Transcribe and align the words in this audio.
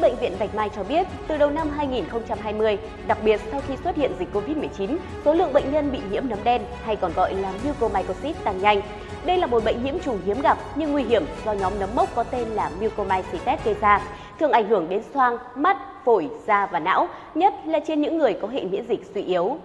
Bệnh 0.00 0.16
viện 0.16 0.32
Bạch 0.38 0.54
Mai 0.54 0.70
cho 0.76 0.82
biết, 0.82 1.06
từ 1.28 1.36
đầu 1.36 1.50
năm 1.50 1.70
2020, 1.76 2.78
đặc 3.06 3.18
biệt 3.24 3.40
sau 3.50 3.60
khi 3.68 3.76
xuất 3.84 3.96
hiện 3.96 4.12
dịch 4.18 4.28
COVID-19, 4.32 4.96
số 5.24 5.34
lượng 5.34 5.52
bệnh 5.52 5.72
nhân 5.72 5.92
bị 5.92 5.98
nhiễm 6.10 6.28
nấm 6.28 6.38
đen 6.44 6.62
hay 6.84 6.96
còn 6.96 7.12
gọi 7.12 7.34
là 7.34 7.52
mucormycosis 7.64 8.36
tăng 8.44 8.60
nhanh. 8.60 8.80
Đây 9.24 9.38
là 9.38 9.46
một 9.46 9.64
bệnh 9.64 9.84
nhiễm 9.84 9.98
trùng 9.98 10.18
hiếm 10.26 10.40
gặp 10.42 10.58
nhưng 10.74 10.92
nguy 10.92 11.02
hiểm 11.02 11.24
do 11.46 11.52
nhóm 11.52 11.72
nấm 11.80 11.88
mốc 11.94 12.08
có 12.14 12.22
tên 12.22 12.48
là 12.48 12.70
mucormycetes 12.80 13.64
gây 13.64 13.74
ra, 13.80 14.00
thường 14.38 14.52
ảnh 14.52 14.68
hưởng 14.68 14.88
đến 14.88 15.02
xoang, 15.14 15.38
mắt, 15.54 15.76
phổi, 16.04 16.30
da 16.46 16.66
và 16.66 16.78
não, 16.78 17.08
nhất 17.34 17.54
là 17.66 17.80
trên 17.86 18.00
những 18.00 18.18
người 18.18 18.32
có 18.42 18.48
hệ 18.48 18.64
miễn 18.64 18.84
dịch 18.88 19.10
suy 19.14 19.22
yếu. 19.22 19.58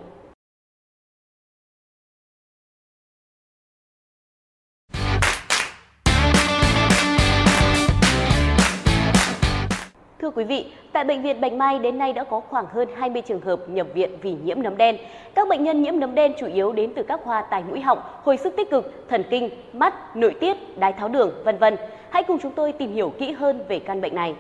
Thưa 10.26 10.32
quý 10.32 10.44
vị, 10.44 10.66
tại 10.92 11.04
Bệnh 11.04 11.22
viện 11.22 11.42
Bạch 11.42 11.54
Mai 11.54 11.80
đến 11.80 11.98
nay 11.98 12.14
đã 12.14 12.24
có 12.24 12.40
khoảng 12.40 12.66
hơn 12.74 12.90
20 12.98 13.22
trường 13.22 13.42
hợp 13.42 13.60
nhập 13.70 13.88
viện 13.94 14.10
vì 14.22 14.36
nhiễm 14.44 14.62
nấm 14.62 14.78
đen. 14.78 14.98
Các 15.36 15.48
bệnh 15.48 15.64
nhân 15.64 15.84
nhiễm 15.84 16.00
nấm 16.00 16.16
đen 16.16 16.34
chủ 16.40 16.48
yếu 16.48 16.72
đến 16.72 16.92
từ 16.96 17.04
các 17.04 17.20
khoa 17.24 17.42
tai 17.42 17.64
mũi 17.64 17.82
họng, 17.82 18.00
hồi 18.24 18.38
sức 18.38 18.54
tích 18.58 18.72
cực, 18.72 19.06
thần 19.10 19.24
kinh, 19.30 19.50
mắt, 19.74 20.16
nội 20.16 20.36
tiết, 20.42 20.80
đái 20.80 20.94
tháo 20.94 21.10
đường, 21.10 21.32
vân 21.44 21.58
vân. 21.58 21.76
Hãy 22.10 22.24
cùng 22.24 22.40
chúng 22.42 22.52
tôi 22.52 22.72
tìm 22.72 22.94
hiểu 22.94 23.14
kỹ 23.20 23.32
hơn 23.32 23.62
về 23.68 23.80
căn 23.80 24.02
bệnh 24.02 24.16
này. 24.16 24.36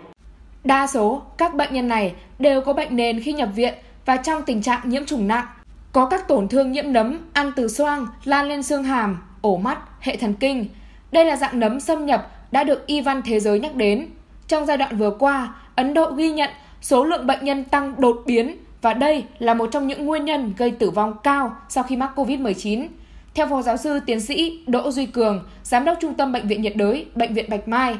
Đa 0.63 0.87
số 0.87 1.21
các 1.37 1.55
bệnh 1.55 1.73
nhân 1.73 1.87
này 1.87 2.15
đều 2.39 2.61
có 2.61 2.73
bệnh 2.73 2.95
nền 2.95 3.21
khi 3.21 3.33
nhập 3.33 3.49
viện 3.55 3.73
và 4.05 4.17
trong 4.17 4.41
tình 4.41 4.61
trạng 4.61 4.81
nhiễm 4.83 5.05
trùng 5.05 5.27
nặng, 5.27 5.45
có 5.91 6.05
các 6.05 6.27
tổn 6.27 6.47
thương 6.47 6.71
nhiễm 6.71 6.93
nấm 6.93 7.29
ăn 7.33 7.51
từ 7.55 7.67
xoang, 7.67 8.07
lan 8.23 8.47
lên 8.47 8.63
xương 8.63 8.83
hàm, 8.83 9.17
ổ 9.41 9.57
mắt, 9.57 9.77
hệ 9.99 10.15
thần 10.15 10.33
kinh. 10.33 10.65
Đây 11.11 11.25
là 11.25 11.35
dạng 11.35 11.59
nấm 11.59 11.79
xâm 11.79 12.05
nhập 12.05 12.31
đã 12.51 12.63
được 12.63 12.87
y 12.87 13.01
văn 13.01 13.21
thế 13.25 13.39
giới 13.39 13.59
nhắc 13.59 13.75
đến. 13.75 14.07
Trong 14.47 14.65
giai 14.65 14.77
đoạn 14.77 14.97
vừa 14.97 15.11
qua, 15.11 15.53
Ấn 15.75 15.93
Độ 15.93 16.11
ghi 16.11 16.31
nhận 16.31 16.49
số 16.81 17.03
lượng 17.03 17.27
bệnh 17.27 17.45
nhân 17.45 17.63
tăng 17.63 18.01
đột 18.01 18.23
biến 18.25 18.57
và 18.81 18.93
đây 18.93 19.23
là 19.39 19.53
một 19.53 19.69
trong 19.71 19.87
những 19.87 20.05
nguyên 20.05 20.25
nhân 20.25 20.53
gây 20.57 20.71
tử 20.71 20.89
vong 20.89 21.13
cao 21.23 21.55
sau 21.69 21.83
khi 21.83 21.95
mắc 21.95 22.11
COVID-19. 22.15 22.87
Theo 23.33 23.47
Phó 23.47 23.61
Giáo 23.61 23.77
sư 23.77 23.99
Tiến 24.05 24.19
sĩ 24.19 24.63
Đỗ 24.67 24.91
Duy 24.91 25.05
Cường, 25.05 25.43
Giám 25.63 25.85
đốc 25.85 25.97
Trung 26.01 26.13
tâm 26.13 26.31
Bệnh 26.31 26.47
viện 26.47 26.61
nhiệt 26.61 26.75
đới, 26.75 27.05
Bệnh 27.15 27.33
viện 27.33 27.49
Bạch 27.49 27.67
Mai, 27.67 27.97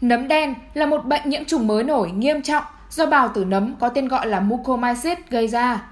nấm 0.00 0.28
đen 0.28 0.54
là 0.74 0.86
một 0.86 1.04
bệnh 1.04 1.22
nhiễm 1.24 1.44
trùng 1.44 1.66
mới 1.66 1.84
nổi 1.84 2.10
nghiêm 2.10 2.42
trọng 2.42 2.64
do 2.90 3.06
bào 3.06 3.28
tử 3.28 3.44
nấm 3.44 3.74
có 3.80 3.88
tên 3.88 4.08
gọi 4.08 4.26
là 4.26 4.40
mucormycetes 4.40 5.18
gây 5.30 5.48
ra. 5.48 5.82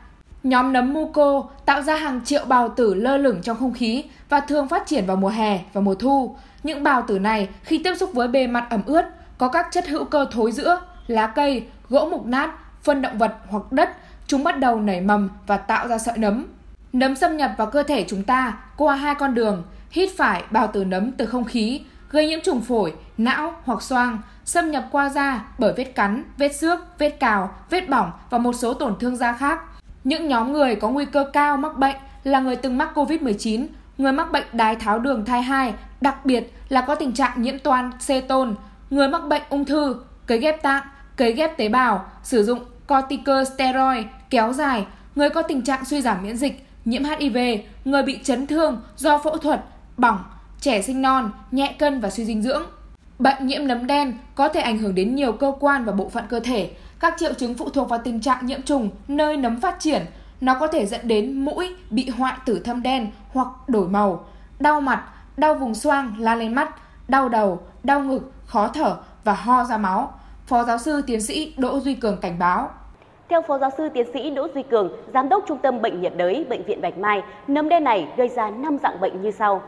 Nhóm 0.42 0.73
nấm 0.73 0.95
muco 0.95 1.45
tạo 1.64 1.83
ra 1.83 1.97
hàng 1.97 2.20
triệu 2.25 2.45
bào 2.45 2.69
tử 2.69 2.95
lơ 2.95 3.17
lửng 3.17 3.39
trong 3.42 3.57
không 3.57 3.73
khí 3.73 4.05
và 4.29 4.41
thường 4.41 4.69
phát 4.69 4.87
triển 4.87 5.07
vào 5.07 5.17
mùa 5.17 5.29
hè 5.29 5.61
và 5.73 5.81
mùa 5.81 5.95
thu. 5.95 6.37
Những 6.62 6.83
bào 6.83 7.03
tử 7.03 7.19
này 7.19 7.48
khi 7.62 7.79
tiếp 7.84 7.95
xúc 7.95 8.11
với 8.12 8.29
bề 8.29 8.47
mặt 8.47 8.67
ẩm 8.70 8.83
ướt 8.87 9.05
có 9.39 9.48
các 9.48 9.67
chất 9.70 9.87
hữu 9.89 10.05
cơ 10.05 10.27
thối 10.31 10.53
rữa 10.53 10.81
lá 11.06 11.26
cây, 11.26 11.66
gỗ 11.88 12.08
mục 12.10 12.26
nát, 12.26 12.50
phân 12.82 13.02
động 13.02 13.18
vật 13.18 13.36
hoặc 13.48 13.72
đất, 13.72 13.90
chúng 14.26 14.44
bắt 14.44 14.58
đầu 14.58 14.80
nảy 14.80 15.00
mầm 15.00 15.28
và 15.46 15.56
tạo 15.56 15.88
ra 15.88 15.98
sợi 15.98 16.18
nấm. 16.18 16.46
Nấm 16.92 17.16
xâm 17.16 17.36
nhập 17.36 17.50
vào 17.56 17.66
cơ 17.66 17.82
thể 17.82 18.04
chúng 18.08 18.22
ta 18.22 18.58
qua 18.76 18.96
hai 18.96 19.14
con 19.14 19.34
đường, 19.34 19.62
hít 19.90 20.08
phải 20.16 20.42
bào 20.50 20.66
tử 20.66 20.84
nấm 20.84 21.12
từ 21.12 21.27
không 21.27 21.44
khí, 21.44 21.80
gây 22.10 22.28
nhiễm 22.28 22.40
trùng 22.44 22.60
phổi, 22.60 22.94
não 23.18 23.54
hoặc 23.64 23.82
xoang, 23.82 24.18
xâm 24.44 24.70
nhập 24.70 24.84
qua 24.90 25.08
da 25.08 25.44
bởi 25.58 25.72
vết 25.77 25.84
cắn, 25.84 26.24
vết 26.38 26.56
xước, 26.56 26.98
vết 26.98 27.10
cào, 27.10 27.54
vết 27.70 27.88
bỏng 27.88 28.10
và 28.30 28.38
một 28.38 28.52
số 28.52 28.74
tổn 28.74 28.98
thương 28.98 29.16
da 29.16 29.32
khác. 29.32 29.60
Những 30.04 30.28
nhóm 30.28 30.52
người 30.52 30.74
có 30.74 30.88
nguy 30.88 31.04
cơ 31.04 31.24
cao 31.32 31.56
mắc 31.56 31.77
bệnh 31.77 31.96
là 32.24 32.40
người 32.40 32.56
từng 32.56 32.78
mắc 32.78 32.90
COVID-19, 32.94 33.66
người 33.98 34.12
mắc 34.12 34.32
bệnh 34.32 34.46
đái 34.52 34.77
tháo 34.77 34.98
đường 34.98 35.24
thai 35.24 35.42
2, 35.42 35.74
đặc 36.00 36.27
biệt 36.27 36.52
là 36.68 36.80
có 36.80 36.94
tình 36.94 37.12
trạng 37.12 37.42
nhiễm 37.42 37.58
toan 37.58 37.90
ceton, 38.06 38.54
người 38.90 39.08
mắc 39.08 39.22
bệnh 39.28 39.42
ung 39.48 39.64
thư, 39.64 39.96
cấy 40.27 40.38
ghép 40.38 40.62
tạng, 40.62 40.82
cấy 41.17 41.33
ghép 41.33 41.56
tế 41.56 41.69
bào, 41.69 42.05
sử 42.22 42.45
dụng 42.45 42.61
corticosteroid 42.89 44.07
kéo 44.30 44.52
dài, 44.52 44.86
người 45.14 45.30
có 45.30 45.42
tình 45.42 45.63
trạng 45.63 45.85
suy 45.85 46.02
giảm 46.02 46.23
miễn 46.23 46.36
dịch, 46.36 46.67
nhiễm 46.85 47.02
HIV, 47.05 47.36
người 47.85 48.02
bị 48.02 48.18
chấn 48.24 48.46
thương 48.46 48.83
do 48.96 49.18
phẫu 49.18 49.36
thuật, 49.36 49.64
bỏng, 49.96 50.24
trẻ 50.61 50.83
sinh 50.83 51.02
non, 51.02 51.30
nhẹ 51.51 51.74
cân 51.79 52.01
và 52.01 52.11
suy 52.11 52.24
dinh 52.24 52.42
dưỡng. 52.42 52.63
Bệnh 53.18 53.46
nhiễm 53.46 53.67
nấm 53.67 53.86
đen 53.86 54.18
có 54.35 54.48
thể 54.48 54.61
ảnh 54.61 54.79
hưởng 54.79 54.95
đến 54.95 55.14
nhiều 55.14 55.33
cơ 55.33 55.52
quan 55.61 55.85
và 55.85 55.92
bộ 55.92 56.08
phận 56.08 56.24
cơ 56.29 56.40
thể. 56.40 56.70
Các 57.01 57.14
triệu 57.19 57.33
chứng 57.33 57.55
phụ 57.55 57.69
thuộc 57.69 57.89
vào 57.89 58.01
tình 58.05 58.20
trạng 58.20 58.46
nhiễm 58.46 58.63
trùng 58.63 58.90
nơi 59.08 59.36
nấm 59.36 59.61
phát 59.61 59.77
triển. 59.80 60.02
Nó 60.40 60.55
có 60.55 60.67
thể 60.67 60.86
dẫn 60.86 61.08
đến 61.08 61.45
mũi 61.45 61.74
bị 61.90 62.08
hoại 62.08 62.35
tử 62.45 62.61
thâm 62.64 62.83
đen 62.83 63.11
hoặc 63.33 63.48
đổi 63.69 63.89
màu, 63.89 64.24
đau 64.61 64.80
mặt, 64.80 65.05
đau 65.36 65.55
vùng 65.55 65.74
xoang 65.74 66.14
la 66.19 66.35
lên 66.35 66.55
mắt, 66.55 66.70
đau 67.08 67.29
đầu, 67.29 67.63
đau 67.85 68.01
ngực, 68.01 68.33
khó 68.46 68.69
thở 68.69 68.96
và 69.24 69.35
ho 69.35 69.64
ra 69.64 69.77
máu. 69.77 70.20
Phó 70.46 70.64
giáo 70.64 70.79
sư 70.79 71.02
tiến 71.07 71.20
sĩ 71.20 71.55
Đỗ 71.57 71.80
Duy 71.80 71.95
Cường 71.95 72.17
cảnh 72.17 72.39
báo. 72.39 72.70
Theo 73.29 73.42
Phó 73.42 73.58
giáo 73.58 73.70
sư 73.79 73.89
tiến 73.95 74.07
sĩ 74.14 74.30
Đỗ 74.30 74.48
Duy 74.55 74.62
Cường, 74.70 74.92
Giám 75.14 75.29
đốc 75.29 75.45
Trung 75.48 75.58
tâm 75.62 75.83
Bệnh 75.83 76.02
nhiệt 76.02 76.12
đới 76.17 76.46
Bệnh 76.48 76.64
viện 76.64 76.80
Bạch 76.80 76.98
Mai, 76.98 77.23
nấm 77.48 77.68
đen 77.68 77.84
này 77.84 78.08
gây 78.17 78.29
ra 78.29 78.51
5 78.51 78.79
dạng 78.83 79.01
bệnh 79.01 79.23
như 79.23 79.30
sau. 79.30 79.62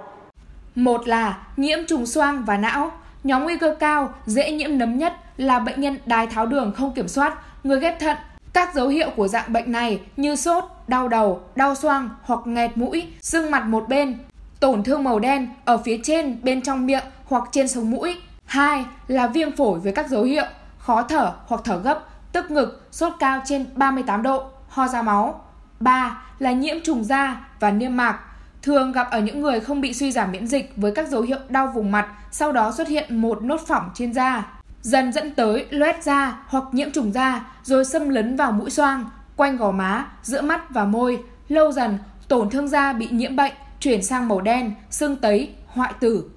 Một 0.74 1.08
là 1.08 1.46
nhiễm 1.56 1.78
trùng 1.88 2.06
xoang 2.06 2.44
và 2.44 2.56
não. 2.56 2.92
Nhóm 3.24 3.44
nguy 3.44 3.58
cơ 3.58 3.74
cao, 3.80 4.14
dễ 4.26 4.52
nhiễm 4.52 4.78
nấm 4.78 4.98
nhất 4.98 5.12
là 5.36 5.58
bệnh 5.58 5.80
nhân 5.80 5.98
đái 6.06 6.26
tháo 6.26 6.46
đường 6.46 6.72
không 6.76 6.94
kiểm 6.94 7.08
soát, 7.08 7.38
người 7.64 7.80
ghép 7.80 8.00
thận. 8.00 8.16
Các 8.52 8.74
dấu 8.74 8.88
hiệu 8.88 9.10
của 9.16 9.28
dạng 9.28 9.52
bệnh 9.52 9.72
này 9.72 10.00
như 10.16 10.36
sốt, 10.36 10.64
đau 10.88 11.08
đầu, 11.08 11.40
đau 11.56 11.74
xoang 11.74 12.08
hoặc 12.22 12.40
nghẹt 12.44 12.76
mũi, 12.76 13.06
sưng 13.20 13.50
mặt 13.50 13.64
một 13.64 13.88
bên, 13.88 14.18
tổn 14.60 14.82
thương 14.82 15.04
màu 15.04 15.18
đen 15.18 15.48
ở 15.64 15.78
phía 15.78 16.00
trên 16.02 16.38
bên 16.42 16.62
trong 16.62 16.86
miệng 16.86 17.04
hoặc 17.24 17.44
trên 17.52 17.68
sống 17.68 17.90
mũi. 17.90 18.16
Hai 18.44 18.84
là 19.08 19.26
viêm 19.26 19.56
phổi 19.56 19.80
với 19.80 19.92
các 19.92 20.08
dấu 20.08 20.22
hiệu 20.22 20.44
khó 20.88 21.02
thở 21.02 21.32
hoặc 21.46 21.60
thở 21.64 21.78
gấp, 21.78 22.04
tức 22.32 22.50
ngực, 22.50 22.86
sốt 22.90 23.12
cao 23.18 23.42
trên 23.44 23.66
38 23.74 24.22
độ, 24.22 24.44
ho 24.68 24.88
ra 24.88 25.02
máu. 25.02 25.44
3 25.80 26.22
là 26.38 26.52
nhiễm 26.52 26.76
trùng 26.84 27.04
da 27.04 27.46
và 27.60 27.70
niêm 27.70 27.96
mạc, 27.96 28.18
thường 28.62 28.92
gặp 28.92 29.10
ở 29.10 29.20
những 29.20 29.42
người 29.42 29.60
không 29.60 29.80
bị 29.80 29.94
suy 29.94 30.12
giảm 30.12 30.32
miễn 30.32 30.46
dịch 30.46 30.72
với 30.76 30.92
các 30.94 31.08
dấu 31.08 31.22
hiệu 31.22 31.38
đau 31.48 31.66
vùng 31.66 31.90
mặt, 31.90 32.08
sau 32.30 32.52
đó 32.52 32.72
xuất 32.72 32.88
hiện 32.88 33.20
một 33.20 33.42
nốt 33.42 33.60
phỏng 33.66 33.90
trên 33.94 34.12
da, 34.12 34.46
dần 34.82 35.12
dẫn 35.12 35.34
tới 35.34 35.66
loét 35.70 36.04
da 36.04 36.38
hoặc 36.46 36.64
nhiễm 36.72 36.90
trùng 36.90 37.12
da, 37.12 37.46
rồi 37.62 37.84
xâm 37.84 38.08
lấn 38.08 38.36
vào 38.36 38.52
mũi 38.52 38.70
xoang, 38.70 39.04
quanh 39.36 39.56
gò 39.56 39.70
má, 39.70 40.06
giữa 40.22 40.42
mắt 40.42 40.70
và 40.70 40.84
môi. 40.84 41.22
Lâu 41.48 41.72
dần, 41.72 41.98
tổn 42.28 42.50
thương 42.50 42.68
da 42.68 42.92
bị 42.92 43.08
nhiễm 43.10 43.36
bệnh, 43.36 43.52
chuyển 43.80 44.02
sang 44.02 44.28
màu 44.28 44.40
đen, 44.40 44.74
sưng 44.90 45.16
tấy, 45.16 45.54
hoại 45.66 45.92
tử. 46.00 46.30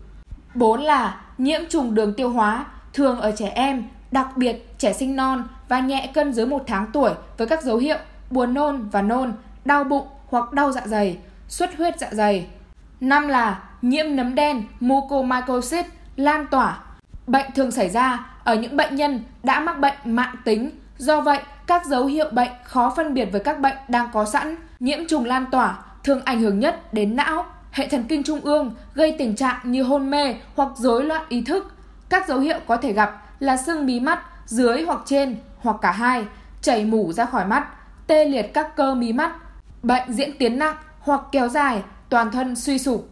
4 0.56 0.82
là 0.82 1.22
nhiễm 1.38 1.62
trùng 1.70 1.96
đường 1.96 2.14
tiêu 2.14 2.30
hóa, 2.30 2.66
thường 2.94 3.20
ở 3.20 3.32
trẻ 3.32 3.50
em, 3.50 3.84
đặc 4.12 4.28
biệt 4.38 4.80
trẻ 4.80 4.94
sinh 4.94 5.16
non 5.16 5.44
và 5.68 5.80
nhẹ 5.80 6.12
cân 6.14 6.34
dưới 6.34 6.46
1 6.46 6.64
tháng 6.68 6.86
tuổi 6.94 7.12
với 7.38 7.48
các 7.48 7.64
dấu 7.64 7.78
hiệu 7.78 7.98
buồn 8.30 8.54
nôn 8.54 8.90
và 8.90 9.02
nôn, 9.02 9.34
đau 9.66 9.84
bụng 9.84 10.08
hoặc 10.28 10.54
đau 10.54 10.72
dạ 10.72 10.82
dày, 10.86 11.18
xuất 11.48 11.78
huyết 11.78 12.00
dạ 12.00 12.08
dày. 12.12 12.48
Năm 13.00 13.28
là 13.28 13.64
nhiễm 13.82 14.16
nấm 14.16 14.36
đen 14.36 14.64
mucormycosis 14.80 15.86
lan 16.16 16.46
tỏa. 16.52 16.80
Bệnh 17.28 17.52
thường 17.56 17.72
xảy 17.72 17.90
ra 17.90 18.26
ở 18.44 18.56
những 18.56 18.78
bệnh 18.78 18.96
nhân 18.96 19.24
đã 19.44 19.60
mắc 19.60 19.80
bệnh 19.80 19.96
mạng 20.06 20.36
tính. 20.46 20.70
Do 20.98 21.22
vậy, 21.22 21.40
các 21.68 21.86
dấu 21.86 22.06
hiệu 22.06 22.30
bệnh 22.32 22.52
khó 22.64 22.94
phân 22.96 23.14
biệt 23.14 23.26
với 23.26 23.42
các 23.42 23.60
bệnh 23.60 23.76
đang 23.88 24.10
có 24.14 24.26
sẵn. 24.26 24.56
Nhiễm 24.80 25.00
trùng 25.08 25.26
lan 25.26 25.46
tỏa 25.52 25.78
thường 26.04 26.22
ảnh 26.26 26.40
hưởng 26.40 26.60
nhất 26.60 26.94
đến 26.94 27.16
não, 27.16 27.46
hệ 27.72 27.88
thần 27.88 28.04
kinh 28.04 28.24
trung 28.24 28.40
ương, 28.40 28.76
gây 28.94 29.16
tình 29.20 29.36
trạng 29.36 29.58
như 29.64 29.84
hôn 29.84 30.12
mê 30.12 30.36
hoặc 30.56 30.70
rối 30.76 31.04
loạn 31.04 31.26
ý 31.30 31.42
thức. 31.42 31.74
Các 32.10 32.28
dấu 32.28 32.40
hiệu 32.40 32.58
có 32.68 32.78
thể 32.78 32.94
gặp 32.94 33.22
là 33.42 33.58
sưng 33.58 33.86
mí 33.86 34.00
mắt 34.00 34.20
dưới 34.46 34.84
hoặc 34.84 35.00
trên 35.06 35.36
hoặc 35.60 35.76
cả 35.82 35.92
hai, 35.92 36.26
chảy 36.62 36.86
mủ 36.86 37.14
ra 37.14 37.26
khỏi 37.26 37.46
mắt, 37.46 37.68
tê 38.08 38.26
liệt 38.26 38.54
các 38.54 38.76
cơ 38.76 38.96
mí 38.96 39.14
mắt, 39.14 39.32
bệnh 39.84 40.14
diễn 40.14 40.38
tiến 40.38 40.60
nặng 40.60 40.76
hoặc 41.00 41.22
kéo 41.32 41.48
dài, 41.48 41.82
toàn 42.10 42.32
thân 42.32 42.56
suy 42.56 42.80
sụp. 42.80 43.10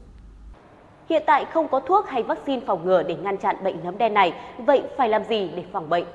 Hiện 1.09 1.23
tại 1.27 1.45
không 1.53 1.67
có 1.67 1.79
thuốc 1.79 2.07
hay 2.09 2.23
vaccine 2.23 2.61
phòng 2.67 2.85
ngừa 2.85 3.03
để 3.03 3.15
ngăn 3.15 3.37
chặn 3.37 3.55
bệnh 3.63 3.83
nấm 3.83 3.97
đen 3.97 4.13
này, 4.13 4.33
vậy 4.57 4.81
phải 4.97 5.09
làm 5.09 5.23
gì 5.29 5.49
để 5.55 5.63
phòng 5.73 5.89
bệnh? 5.89 6.05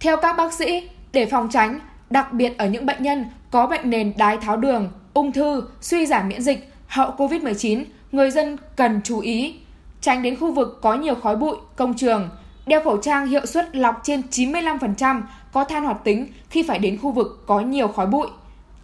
Theo 0.00 0.16
các 0.16 0.36
bác 0.36 0.52
sĩ, 0.52 0.88
để 1.12 1.26
phòng 1.26 1.48
tránh, 1.50 1.80
đặc 2.10 2.32
biệt 2.32 2.58
ở 2.58 2.66
những 2.66 2.86
bệnh 2.86 3.02
nhân 3.02 3.24
có 3.50 3.66
bệnh 3.66 3.90
nền 3.90 4.12
đái 4.18 4.36
tháo 4.36 4.56
đường, 4.56 4.90
ung 5.14 5.32
thư, 5.32 5.62
suy 5.80 6.06
giảm 6.06 6.28
miễn 6.28 6.42
dịch, 6.42 6.72
hậu 6.86 7.10
Covid-19, 7.10 7.84
người 8.12 8.30
dân 8.30 8.56
cần 8.76 9.00
chú 9.04 9.20
ý 9.20 9.54
tránh 10.00 10.22
đến 10.22 10.36
khu 10.36 10.52
vực 10.52 10.78
có 10.82 10.94
nhiều 10.94 11.14
khói 11.14 11.36
bụi, 11.36 11.56
công 11.76 11.94
trường, 11.94 12.28
Đeo 12.66 12.80
khẩu 12.80 12.96
trang 12.96 13.26
hiệu 13.26 13.46
suất 13.46 13.76
lọc 13.76 14.00
trên 14.02 14.22
95% 14.30 15.22
có 15.52 15.64
than 15.64 15.84
hoạt 15.84 16.04
tính 16.04 16.26
khi 16.50 16.62
phải 16.62 16.78
đến 16.78 16.98
khu 16.98 17.10
vực 17.10 17.44
có 17.46 17.60
nhiều 17.60 17.88
khói 17.88 18.06
bụi. 18.06 18.26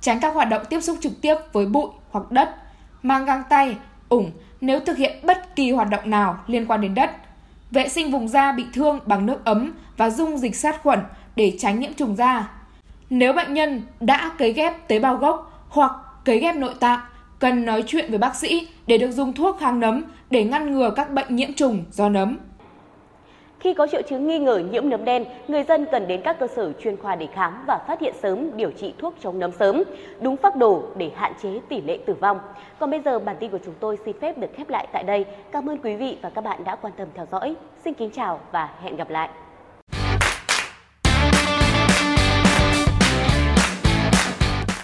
Tránh 0.01 0.21
các 0.21 0.35
hoạt 0.35 0.49
động 0.49 0.63
tiếp 0.71 0.81
xúc 0.81 0.99
trực 1.01 1.21
tiếp 1.21 1.35
với 1.53 1.67
bụi 1.67 1.89
hoặc 2.11 2.31
đất. 2.31 2.55
Mang 3.03 3.25
găng 3.25 3.43
tay, 3.49 3.77
ủng 4.09 4.31
nếu 4.61 4.81
thực 4.81 4.97
hiện 4.97 5.19
bất 5.23 5.57
kỳ 5.57 5.71
hoạt 5.71 5.91
động 5.91 6.11
nào 6.11 6.39
liên 6.47 6.67
quan 6.67 6.81
đến 6.81 6.95
đất. 6.95 7.11
Vệ 7.71 7.89
sinh 7.89 8.11
vùng 8.11 8.29
da 8.29 8.53
bị 8.53 8.65
thương 8.73 8.99
bằng 9.07 9.27
nước 9.27 9.45
ấm 9.45 9.73
và 9.97 10.11
dung 10.11 10.39
dịch 10.39 10.57
sát 10.57 10.83
khuẩn 10.83 10.99
để 11.37 11.57
tránh 11.59 11.81
nhiễm 11.81 11.95
trùng 11.95 12.17
da. 12.17 12.51
Nếu 13.11 13.33
bệnh 13.33 13.55
nhân 13.55 13.83
đã 14.01 14.31
cấy 14.39 14.53
ghép 14.53 14.89
tế 14.89 14.99
bào 14.99 15.17
gốc 15.17 15.67
hoặc 15.69 15.93
cấy 16.25 16.39
ghép 16.39 16.57
nội 16.57 16.75
tạng, 16.81 17.01
cần 17.39 17.65
nói 17.65 17.85
chuyện 17.87 18.11
với 18.11 18.19
bác 18.19 18.37
sĩ 18.37 18.69
để 18.87 18.99
được 18.99 19.11
dùng 19.11 19.33
thuốc 19.33 19.57
kháng 19.61 19.81
nấm 19.81 20.03
để 20.31 20.45
ngăn 20.45 20.73
ngừa 20.73 20.91
các 20.97 21.11
bệnh 21.11 21.37
nhiễm 21.37 21.53
trùng 21.53 21.85
do 21.93 22.09
nấm. 22.09 22.39
Khi 23.61 23.75
có 23.75 23.87
triệu 23.87 24.03
chứng 24.03 24.27
nghi 24.27 24.39
ngờ 24.39 24.63
nhiễm 24.71 24.89
nấm 24.89 25.05
đen, 25.05 25.25
người 25.49 25.63
dân 25.63 25.87
cần 25.93 26.09
đến 26.09 26.21
các 26.25 26.39
cơ 26.39 26.47
sở 26.47 26.73
chuyên 26.73 26.97
khoa 26.97 27.17
để 27.17 27.27
khám 27.27 27.65
và 27.67 27.79
phát 27.87 28.01
hiện 28.01 28.15
sớm 28.23 28.57
điều 28.57 28.71
trị 28.71 28.95
thuốc 28.99 29.15
chống 29.21 29.39
nấm 29.39 29.53
sớm, 29.53 29.83
đúng 30.21 30.37
phác 30.37 30.57
đồ 30.57 30.83
để 30.97 31.11
hạn 31.15 31.33
chế 31.43 31.61
tỷ 31.69 31.81
lệ 31.81 31.99
tử 32.07 32.15
vong. 32.15 32.41
Còn 32.79 32.91
bây 32.91 33.01
giờ 33.01 33.19
bản 33.19 33.37
tin 33.41 33.51
của 33.51 33.59
chúng 33.65 33.75
tôi 33.81 33.99
xin 34.05 34.21
phép 34.21 34.39
được 34.39 34.49
khép 34.55 34.71
lại 34.71 34.87
tại 34.93 35.03
đây. 35.03 35.25
Cảm 35.53 35.69
ơn 35.69 35.79
quý 35.79 35.97
vị 35.97 36.17
và 36.23 36.31
các 36.31 36.45
bạn 36.45 36.65
đã 36.65 36.77
quan 36.77 36.93
tâm 36.97 37.09
theo 37.15 37.27
dõi. 37.33 37.55
Xin 37.85 37.95
kính 37.95 38.11
chào 38.11 38.41
và 38.53 38.69
hẹn 38.83 38.97
gặp 38.97 39.11
lại. 39.11 39.29